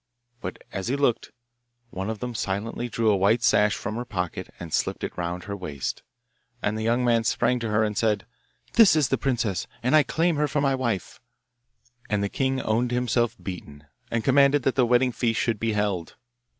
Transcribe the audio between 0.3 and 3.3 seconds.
But as he looked one of them silently drew a